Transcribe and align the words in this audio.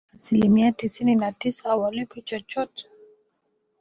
asilimia 0.15 0.71
tisini 0.71 1.15
na 1.15 1.33
sita 1.39 1.69
hawalipwi 1.69 2.21
chochote 2.21 2.85